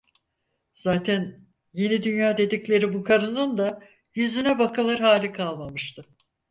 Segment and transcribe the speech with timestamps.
[0.73, 3.83] Zaten Yeni Dünya dedikleri bu karının da
[4.15, 6.05] yüzüne bakılır hali kalmamıştı.